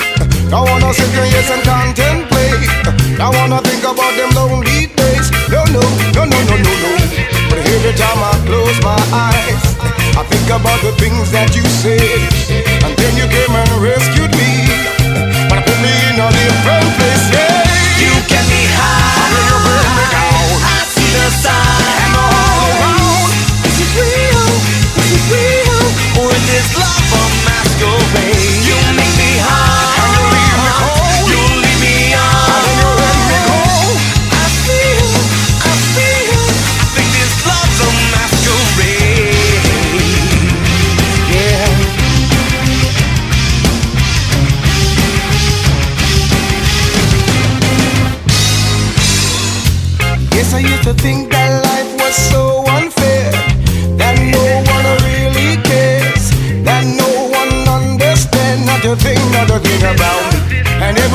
I 0.54 0.62
wanna 0.62 0.94
sit 0.94 1.10
here, 1.10 1.26
yes, 1.26 1.50
and 1.50 1.62
contemplate. 1.66 2.70
I 3.18 3.34
wanna 3.34 3.58
think 3.66 3.82
about 3.82 4.14
them 4.14 4.30
lonely 4.38 4.86
days. 4.94 5.26
No, 5.50 5.64
no, 5.74 5.82
no, 6.14 6.22
no, 6.22 6.38
no, 6.46 6.54
no, 6.54 6.74
no. 6.86 7.17
Every 7.66 7.94
time 7.94 8.20
I 8.22 8.34
close 8.46 8.78
my 8.82 9.00
eyes, 9.10 9.62
I 10.14 10.22
think 10.30 10.46
about 10.46 10.80
the 10.82 10.92
things 11.00 11.30
that 11.32 11.56
you 11.56 11.64
said. 11.66 12.22
And 12.84 12.94
then 12.94 13.12
you 13.18 13.26
came 13.26 13.50
and 13.50 13.70
rescued 13.82 14.30
me. 14.38 14.50
But 15.48 15.58
I 15.58 15.62
put 15.66 15.78
me 15.82 15.92
in 16.06 16.16
a 16.20 16.28
different 16.30 16.90
place, 16.98 17.07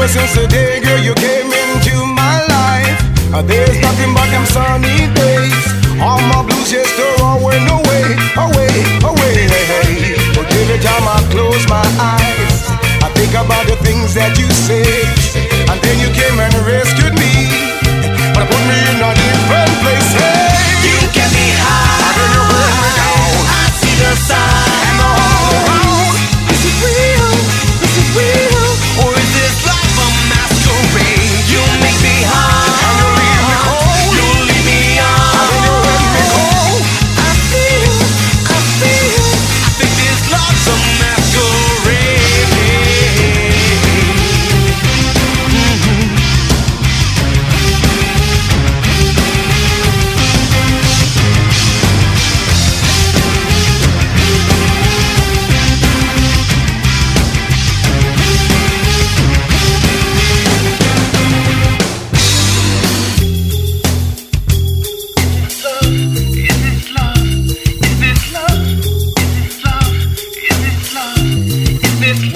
Ever 0.03 0.19
since 0.19 0.35
the 0.35 0.45
day, 0.47 0.81
girl, 0.81 0.99
you 0.99 1.15
came 1.15 1.47
into 1.47 1.95
my 2.03 2.43
life, 2.51 3.47
there's 3.47 3.79
nothing 3.79 4.11
but 4.13 4.27
them 4.35 4.43
sunny 4.43 5.07
days. 5.15 5.63
All 6.03 6.19
my 6.27 6.43
blues 6.43 6.69
just 6.69 6.99
are 6.99 7.39
going 7.39 7.63
away, 7.71 8.11
away, 8.35 8.73
away. 8.99 9.47
But 10.35 10.51
every 10.59 10.79
time 10.83 11.07
I 11.07 11.23
close 11.31 11.63
my 11.71 11.87
eyes, 12.03 12.67
I 12.99 13.07
think 13.15 13.31
about 13.31 13.63
the 13.65 13.77
things 13.79 14.13
that 14.15 14.35
you 14.35 14.51
said, 14.51 15.07
and 15.71 15.79
then 15.79 15.95
you 16.03 16.11
came 16.11 16.35
and 16.35 16.51
rescued 16.67 17.15
me, 17.15 17.47
but 18.35 18.43
put 18.43 18.59
me 18.67 18.75
in 18.91 18.99
a 18.99 19.11
different 19.15 19.71
place. 19.87 20.32
Every 72.13 72.29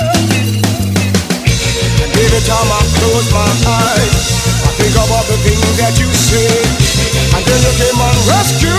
time 2.49 2.69
I 2.73 2.81
close 2.97 3.29
my 3.31 3.45
eyes, 3.45 4.25
I 4.65 4.73
think 4.73 4.95
about 4.97 5.25
the 5.29 5.37
things 5.45 5.77
that 5.77 5.93
you 5.99 6.09
said. 6.09 6.65
You 7.67 7.73
came 7.77 7.99
and 8.01 8.17
rescued. 8.27 8.76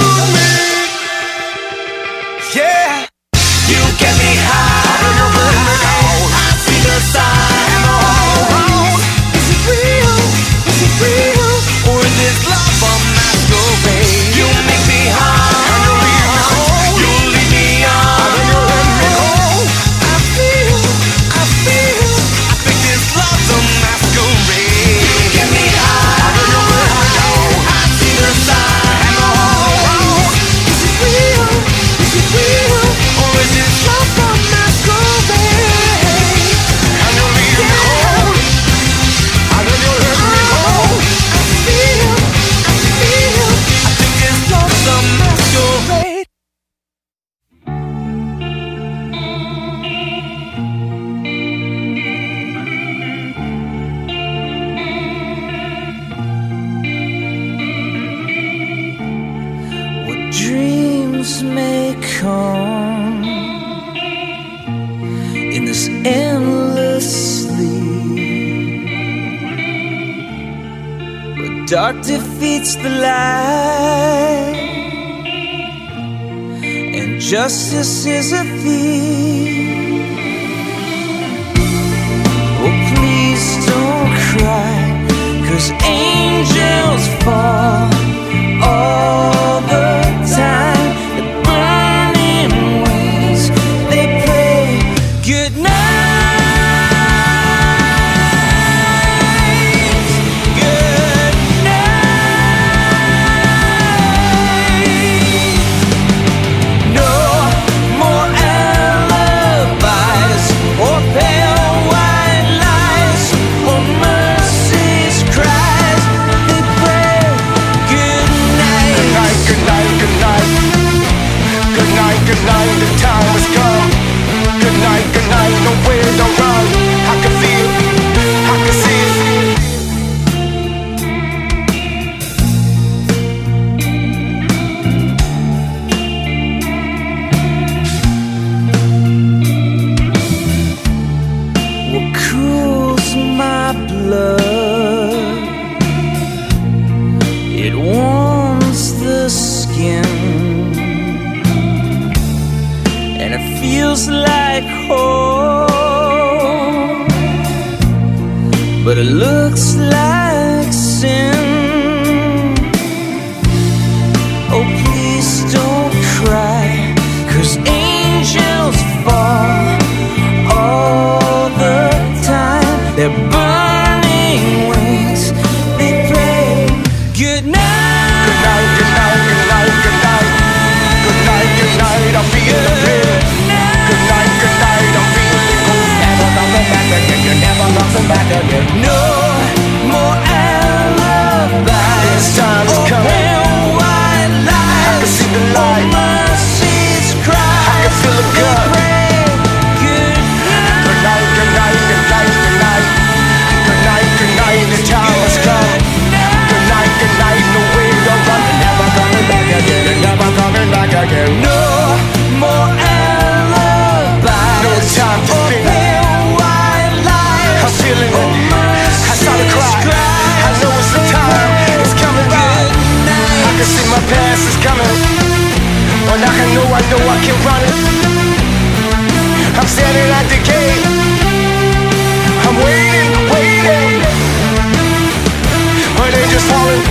falling, 236.48 236.84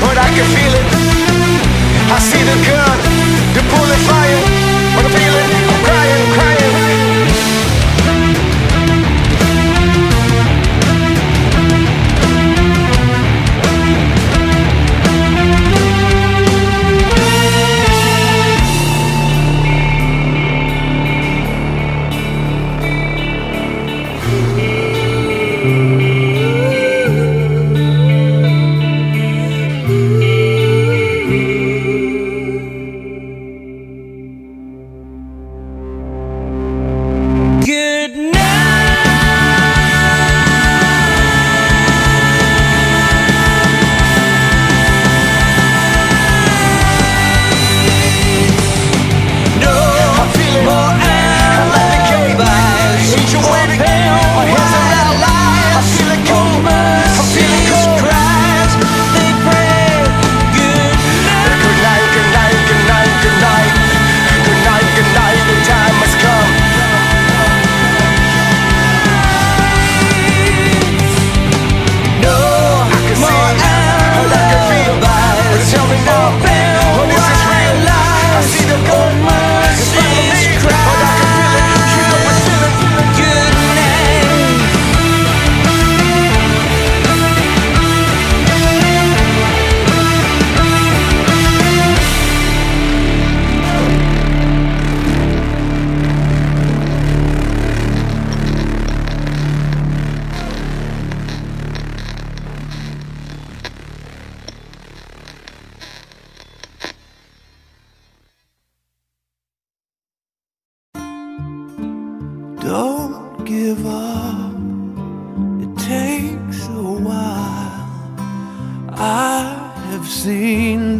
but 0.00 0.16
I 0.18 0.28
can 0.36 0.46
feel 0.54 0.74
it. 0.80 0.86
I 2.16 2.18
see 2.18 2.42
the 2.50 2.56
gun, 2.68 2.98
the 3.56 3.62
bullet 3.72 4.00
fire, 4.08 4.40
but 4.94 5.04
I 5.06 5.10
feel 5.16 5.34
it. 5.42 5.63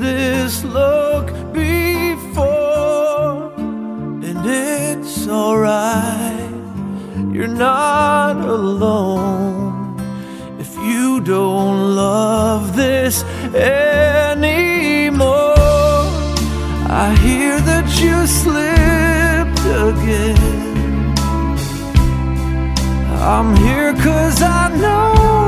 this 0.04 0.64
look 0.64 1.28
before, 1.52 3.52
and 4.28 4.40
it's 4.44 5.26
alright. 5.26 6.50
You're 7.32 7.56
not 7.70 8.36
alone 8.36 9.96
if 10.60 10.76
you 10.76 11.20
don't 11.20 11.96
love 11.96 12.76
this 12.76 13.24
anymore. 13.54 15.54
I 17.04 17.06
hear 17.24 17.58
that 17.70 17.88
you 18.02 18.16
slipped 18.42 19.64
again. 19.90 20.64
I'm 23.36 23.56
here 23.56 23.94
cause 23.94 24.42
I 24.42 24.68
know. 24.82 25.43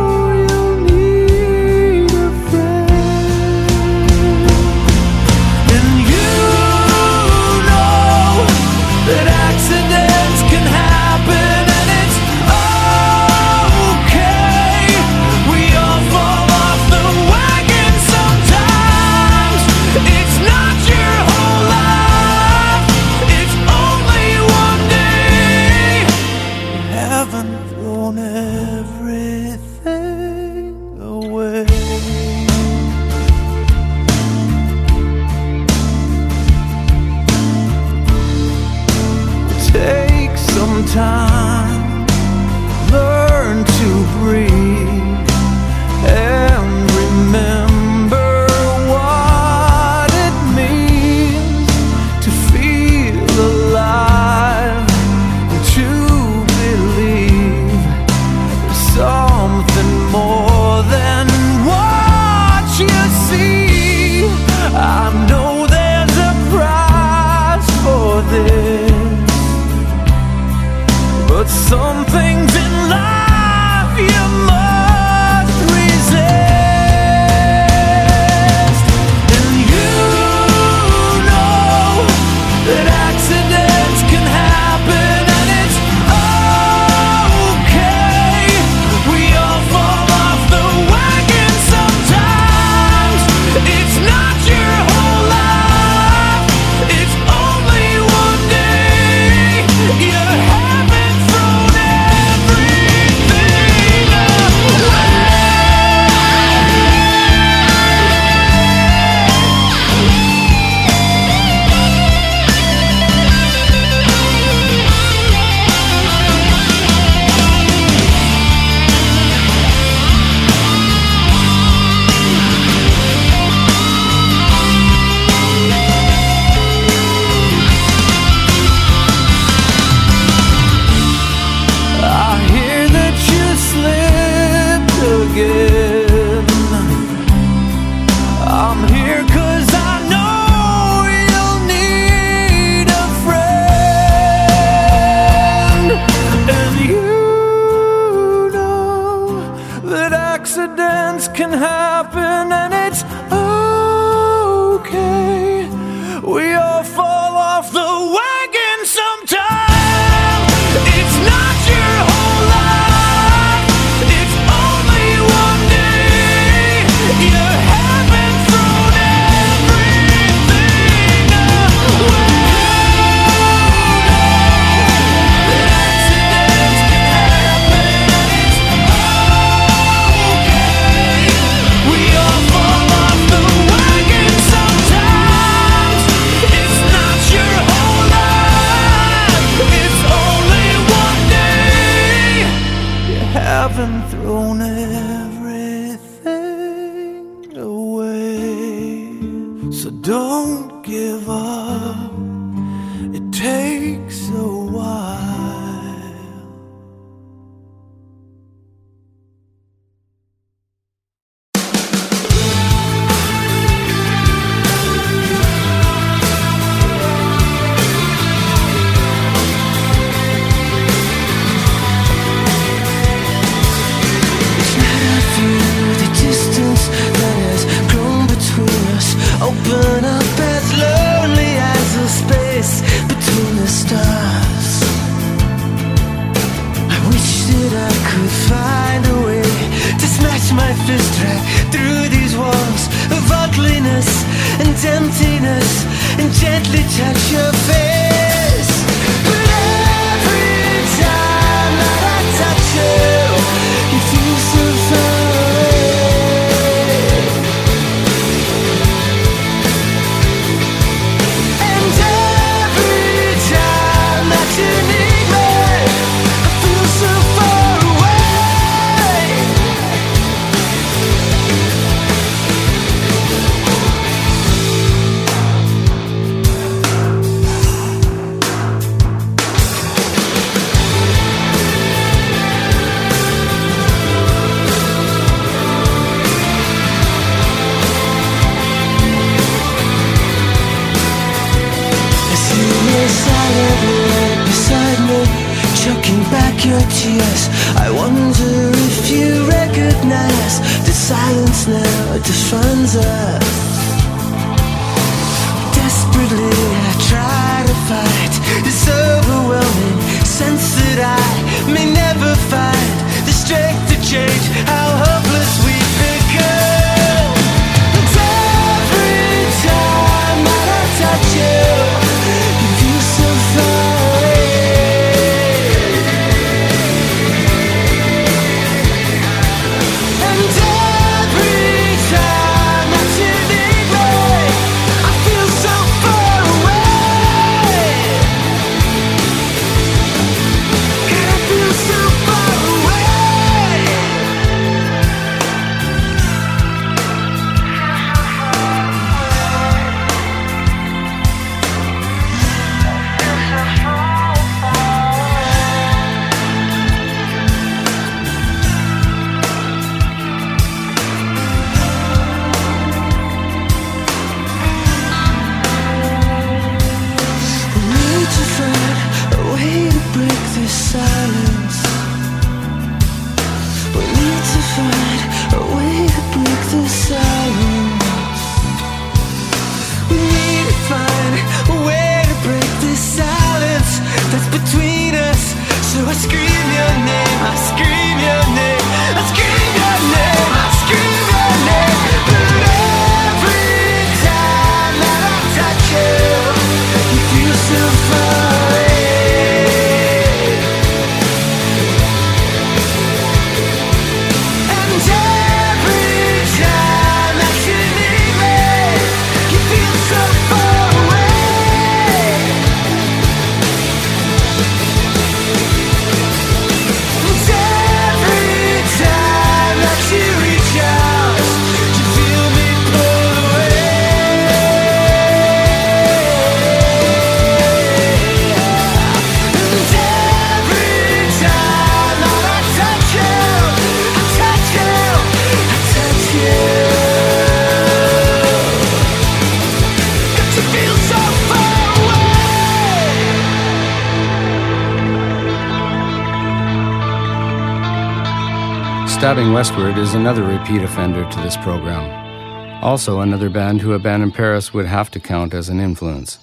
Stabbing 449.36 449.52
Westward 449.52 449.98
is 449.98 450.14
another 450.14 450.44
repeat 450.44 450.80
offender 450.80 451.30
to 451.30 451.40
this 451.42 451.58
program. 451.58 452.82
Also, 452.82 453.20
another 453.20 453.50
band 453.50 453.82
who 453.82 453.92
Abandon 453.92 454.32
Paris 454.32 454.72
would 454.72 454.86
have 454.86 455.10
to 455.10 455.20
count 455.20 455.52
as 455.52 455.68
an 455.68 455.78
influence. 455.78 456.38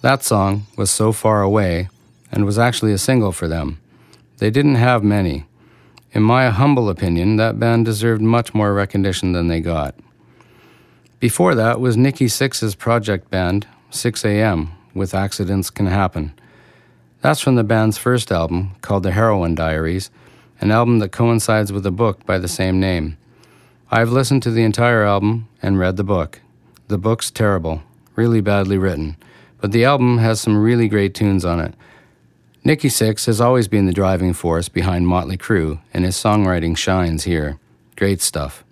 That 0.00 0.24
song 0.24 0.66
was 0.76 0.90
So 0.90 1.12
Far 1.12 1.42
Away 1.42 1.88
and 2.32 2.44
was 2.44 2.58
actually 2.58 2.92
a 2.92 2.98
single 2.98 3.30
for 3.30 3.46
them. 3.46 3.80
They 4.38 4.50
didn't 4.50 4.74
have 4.74 5.04
many. 5.04 5.44
In 6.10 6.24
my 6.24 6.50
humble 6.50 6.88
opinion, 6.88 7.36
that 7.36 7.60
band 7.60 7.84
deserved 7.84 8.20
much 8.20 8.52
more 8.52 8.74
recognition 8.74 9.30
than 9.30 9.46
they 9.46 9.60
got. 9.60 9.94
Before 11.20 11.54
that 11.54 11.78
was 11.78 11.96
Nikki 11.96 12.26
Sixx's 12.26 12.74
project 12.74 13.30
band, 13.30 13.68
Sixx:A.M., 13.92 14.72
with 14.92 15.14
Accidents 15.14 15.70
Can 15.70 15.86
Happen. 15.86 16.34
That's 17.20 17.40
from 17.40 17.54
the 17.54 17.62
band's 17.62 17.96
first 17.96 18.32
album, 18.32 18.74
called 18.80 19.04
The 19.04 19.12
Heroin 19.12 19.54
Diaries, 19.54 20.10
an 20.64 20.70
album 20.70 20.98
that 20.98 21.12
coincides 21.12 21.70
with 21.70 21.84
a 21.84 21.90
book 21.90 22.24
by 22.24 22.38
the 22.38 22.48
same 22.48 22.80
name. 22.80 23.18
I've 23.90 24.10
listened 24.10 24.42
to 24.44 24.50
the 24.50 24.64
entire 24.64 25.04
album 25.04 25.46
and 25.60 25.78
read 25.78 25.98
the 25.98 26.02
book. 26.02 26.40
The 26.88 26.96
book's 26.96 27.30
terrible, 27.30 27.82
really 28.16 28.40
badly 28.40 28.78
written, 28.78 29.18
but 29.60 29.72
the 29.72 29.84
album 29.84 30.16
has 30.18 30.40
some 30.40 30.56
really 30.56 30.88
great 30.88 31.14
tunes 31.14 31.44
on 31.44 31.60
it. 31.60 31.74
Nikki 32.64 32.88
Sixx 32.88 33.26
has 33.26 33.42
always 33.42 33.68
been 33.68 33.84
the 33.84 33.92
driving 33.92 34.32
force 34.32 34.70
behind 34.70 35.06
Motley 35.06 35.36
Crue, 35.36 35.80
and 35.92 36.02
his 36.02 36.16
songwriting 36.16 36.78
shines 36.78 37.24
here. 37.24 37.58
Great 37.94 38.22
stuff. 38.22 38.64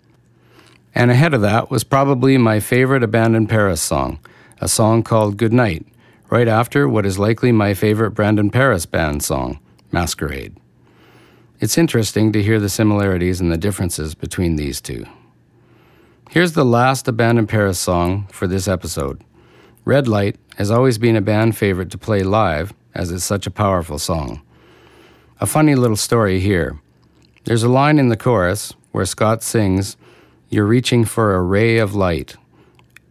And 0.94 1.10
ahead 1.10 1.34
of 1.34 1.42
that 1.42 1.70
was 1.70 1.84
probably 1.84 2.38
my 2.38 2.58
favorite 2.58 3.02
Abandon 3.02 3.46
Paris 3.46 3.82
song, 3.82 4.18
a 4.62 4.68
song 4.68 5.02
called 5.02 5.36
Good 5.36 5.52
Night, 5.52 5.84
right 6.30 6.48
after 6.48 6.88
what 6.88 7.04
is 7.04 7.18
likely 7.18 7.52
my 7.52 7.74
favorite 7.74 8.12
Brandon 8.12 8.50
Paris 8.50 8.86
band 8.86 9.22
song, 9.22 9.60
Masquerade. 9.90 10.56
It's 11.62 11.78
interesting 11.78 12.32
to 12.32 12.42
hear 12.42 12.58
the 12.58 12.68
similarities 12.68 13.40
and 13.40 13.52
the 13.52 13.56
differences 13.56 14.16
between 14.16 14.56
these 14.56 14.80
two. 14.80 15.06
Here's 16.28 16.54
the 16.54 16.64
last 16.64 17.06
Abandon 17.06 17.46
Paris 17.46 17.78
song 17.78 18.26
for 18.32 18.48
this 18.48 18.66
episode. 18.66 19.22
Red 19.84 20.08
Light 20.08 20.34
has 20.56 20.72
always 20.72 20.98
been 20.98 21.14
a 21.14 21.20
band 21.20 21.56
favorite 21.56 21.88
to 21.92 21.98
play 21.98 22.24
live, 22.24 22.72
as 22.96 23.12
it's 23.12 23.22
such 23.22 23.46
a 23.46 23.50
powerful 23.52 24.00
song. 24.00 24.42
A 25.40 25.46
funny 25.46 25.76
little 25.76 25.94
story 25.94 26.40
here. 26.40 26.80
There's 27.44 27.62
a 27.62 27.68
line 27.68 28.00
in 28.00 28.08
the 28.08 28.16
chorus 28.16 28.74
where 28.90 29.06
Scott 29.06 29.44
sings, 29.44 29.96
You're 30.48 30.66
reaching 30.66 31.04
for 31.04 31.32
a 31.32 31.42
ray 31.42 31.78
of 31.78 31.94
light. 31.94 32.34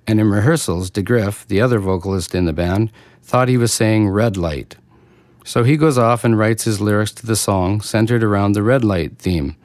And 0.05 0.19
in 0.19 0.29
rehearsals, 0.29 0.91
DeGriff, 0.91 1.47
the 1.47 1.61
other 1.61 1.79
vocalist 1.79 2.35
in 2.35 2.43
the 2.43 2.51
band, 2.51 2.91
thought 3.23 3.47
he 3.47 3.55
was 3.55 3.71
saying 3.71 4.09
red 4.09 4.35
light. 4.35 4.75
So 5.43 5.63
he 5.63 5.77
goes 5.77 5.97
off 5.97 6.23
and 6.23 6.37
writes 6.37 6.63
his 6.63 6.79
lyrics 6.79 7.11
to 7.13 7.25
the 7.25 7.35
song 7.35 7.81
centered 7.81 8.23
around 8.23 8.53
the 8.53 8.63
red 8.63 8.83
light 8.83 9.17
theme. 9.17 9.55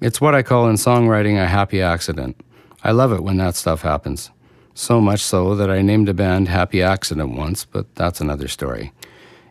It's 0.00 0.20
what 0.20 0.34
I 0.34 0.42
call 0.42 0.68
in 0.68 0.76
songwriting 0.76 1.42
a 1.42 1.46
happy 1.46 1.80
accident. 1.80 2.40
I 2.82 2.90
love 2.90 3.12
it 3.12 3.22
when 3.22 3.36
that 3.36 3.54
stuff 3.54 3.82
happens. 3.82 4.30
So 4.74 5.00
much 5.00 5.20
so 5.20 5.54
that 5.54 5.70
I 5.70 5.82
named 5.82 6.08
a 6.08 6.14
band 6.14 6.48
Happy 6.48 6.82
Accident 6.82 7.36
once, 7.36 7.64
but 7.64 7.94
that's 7.94 8.20
another 8.20 8.48
story. 8.48 8.92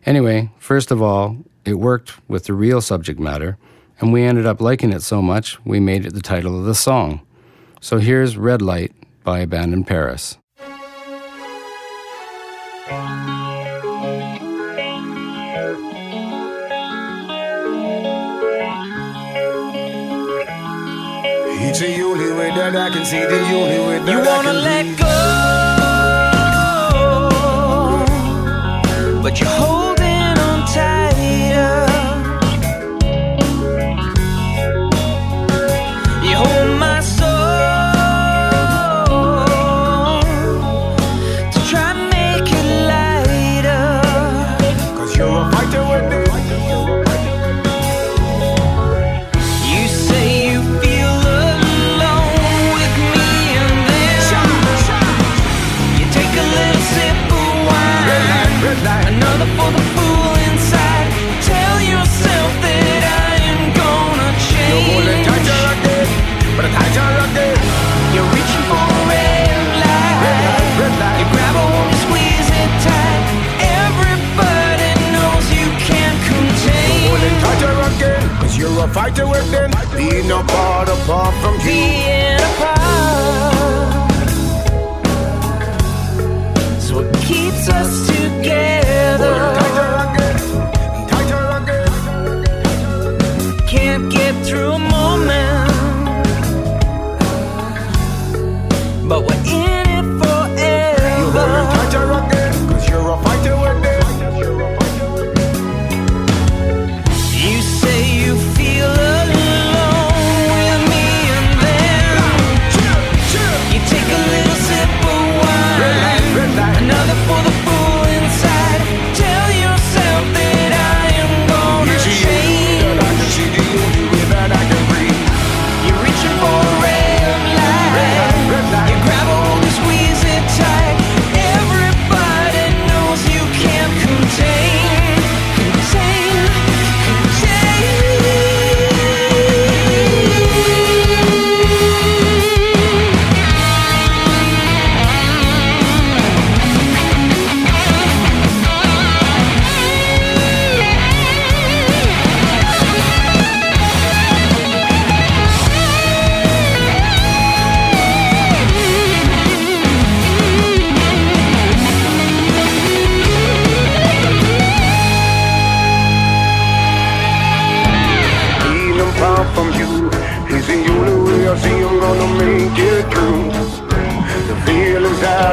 Anyway, 0.04 0.50
first 0.58 0.90
of 0.90 1.00
all, 1.00 1.36
it 1.64 1.74
worked 1.74 2.28
with 2.28 2.44
the 2.44 2.54
real 2.54 2.80
subject 2.80 3.20
matter, 3.20 3.56
and 4.00 4.12
we 4.12 4.24
ended 4.24 4.46
up 4.46 4.60
liking 4.60 4.92
it 4.92 5.02
so 5.02 5.22
much 5.22 5.64
we 5.64 5.78
made 5.78 6.04
it 6.04 6.12
the 6.12 6.20
title 6.20 6.58
of 6.58 6.64
the 6.64 6.74
song. 6.74 7.20
So 7.80 7.98
here's 7.98 8.36
Red 8.36 8.60
Light 8.60 8.92
by 9.22 9.38
Abandon 9.40 9.84
Paris. 9.84 10.38
It's 21.74 21.80
the 21.80 22.02
only 22.02 22.30
way 22.32 22.50
that 22.50 22.76
I 22.76 22.90
can 22.90 23.02
see, 23.06 23.18
the 23.18 23.40
only 23.54 23.78
way 23.78 23.98
that 24.04 24.12
You 24.12 24.18
I 24.20 24.26
wanna 24.26 24.52
let 24.52 24.84
breathe. 24.84 24.98
go, 29.16 29.22
but 29.22 29.40
you're 29.40 29.48
holding 29.48 29.81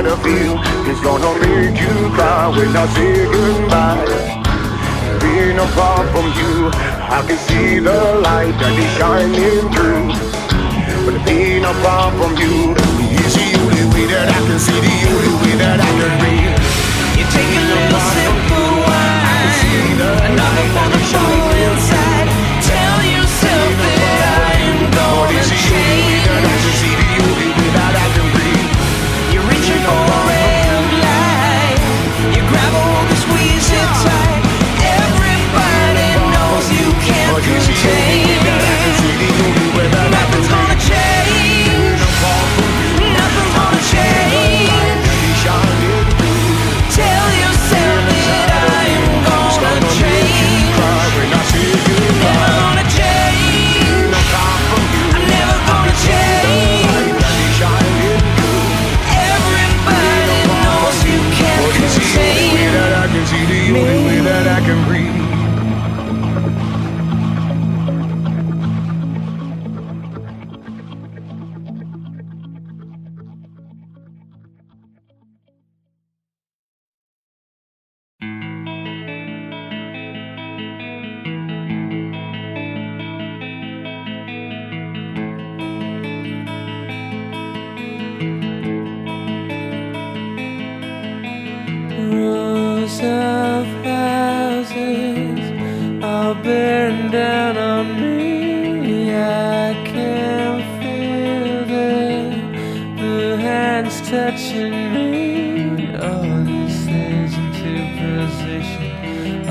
gotta 0.01 0.15
feel 0.23 0.55
It's 0.89 1.01
gonna 1.01 1.31
make 1.43 1.75
you 1.75 2.09
cry 2.15 2.47
when 2.55 2.75
I 2.75 2.85
say 2.95 3.25
goodbye. 3.33 4.05
Being 5.19 5.59
apart 5.59 6.07
from 6.13 6.27
you. 6.39 6.71
I 7.15 7.19
can 7.27 7.37
see 7.47 7.79
the 7.79 7.99
light 8.23 8.55
that 8.61 8.75
is 8.79 8.91
shining 8.95 9.67
through. 9.75 10.07
But 11.03 11.17
being 11.27 11.65
apart 11.65 12.13
from 12.15 12.31
you. 12.39 12.75
Is 13.19 13.35
the 13.35 13.47
only 13.59 13.85
way 13.91 14.05
that 14.13 14.29
I 14.31 14.39
can 14.47 14.59
see 14.59 14.79
The 14.87 14.95
only 15.11 15.33
way 15.41 15.53
that 15.63 15.79
I 15.83 15.91
can 15.99 16.13
breathe. 16.21 16.59
You 17.19 17.25
take 17.35 17.51
a 17.59 17.63
little 17.67 18.03
sip 18.11 18.35
of 18.55 18.71
wine. 18.87 19.19
Another 20.27 20.67
for 20.75 20.87
the 20.95 21.01
show 21.11 21.29
inside. 21.67 22.38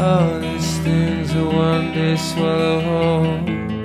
Oh, 0.01 0.05
All 0.05 0.39
these 0.39 0.79
things 0.79 1.35
will 1.35 1.53
one 1.53 1.93
day 1.93 2.17
swallow 2.17 2.81
whole. 2.81 3.78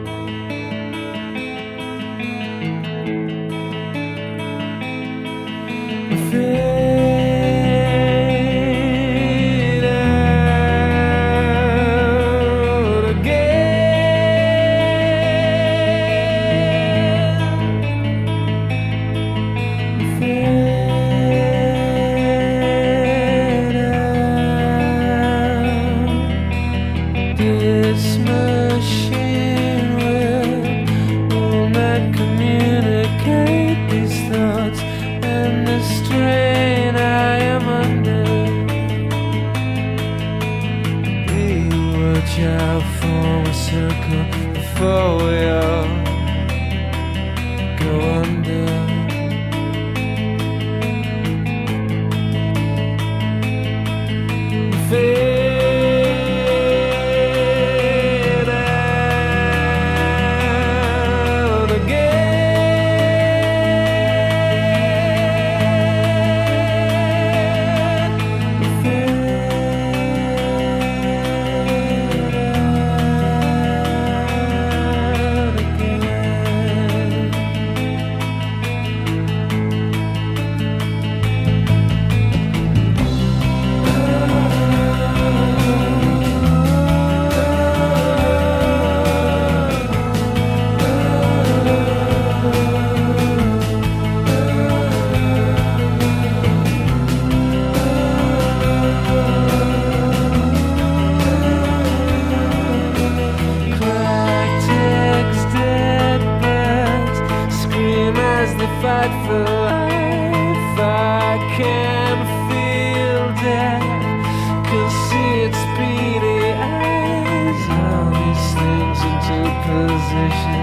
Position. 120.14 120.62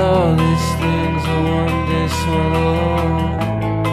All 0.00 0.34
these 0.34 0.68
things 0.80 1.22
are 1.32 1.42
one 1.60 1.78
day 1.90 2.08
swallow. 2.20 3.87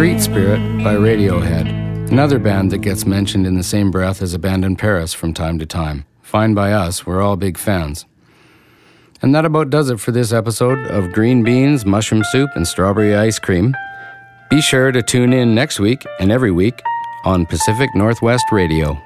Street 0.00 0.22
Spirit 0.22 0.82
by 0.82 0.94
Radiohead, 0.94 1.66
another 2.10 2.38
band 2.38 2.70
that 2.72 2.78
gets 2.78 3.04
mentioned 3.04 3.46
in 3.46 3.54
the 3.54 3.62
same 3.62 3.90
breath 3.90 4.22
as 4.22 4.32
Abandon 4.32 4.74
Paris 4.74 5.12
from 5.12 5.34
time 5.34 5.58
to 5.58 5.66
time. 5.66 6.06
Fine 6.22 6.54
by 6.54 6.72
us, 6.72 7.04
we're 7.04 7.20
all 7.20 7.36
big 7.36 7.58
fans. 7.58 8.06
And 9.20 9.34
that 9.34 9.44
about 9.44 9.68
does 9.68 9.90
it 9.90 10.00
for 10.00 10.10
this 10.10 10.32
episode 10.32 10.86
of 10.86 11.12
Green 11.12 11.42
Beans, 11.42 11.84
Mushroom 11.84 12.24
Soup, 12.24 12.48
and 12.54 12.66
Strawberry 12.66 13.14
Ice 13.14 13.38
Cream. 13.38 13.76
Be 14.48 14.62
sure 14.62 14.90
to 14.90 15.02
tune 15.02 15.34
in 15.34 15.54
next 15.54 15.78
week 15.78 16.02
and 16.18 16.32
every 16.32 16.50
week 16.50 16.80
on 17.26 17.44
Pacific 17.44 17.90
Northwest 17.94 18.46
Radio. 18.50 18.98